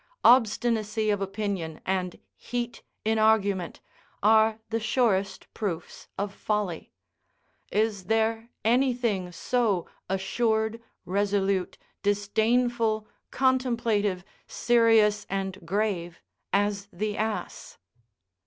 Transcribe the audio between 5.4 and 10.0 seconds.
proofs of folly; is there anything so